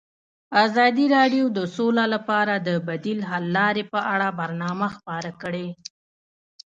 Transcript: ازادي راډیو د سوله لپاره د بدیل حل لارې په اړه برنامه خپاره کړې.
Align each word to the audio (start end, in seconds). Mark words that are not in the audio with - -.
ازادي 0.65 1.05
راډیو 1.15 1.45
د 1.57 1.59
سوله 1.75 2.03
لپاره 2.13 2.53
د 2.67 2.69
بدیل 2.87 3.19
حل 3.29 3.45
لارې 3.57 3.83
په 3.93 3.99
اړه 4.13 4.27
برنامه 4.39 4.87
خپاره 4.95 5.31
کړې. 5.41 5.67